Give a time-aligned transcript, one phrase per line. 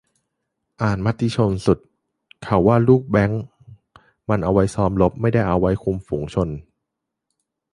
[0.81, 1.77] อ่านมติชนสุด
[2.43, 3.43] เขาว่าลูกแบลงก์
[4.29, 6.49] มันเอาไว้ซ้อมรบ ไม่ได้เอาไว้คุมฝูงชน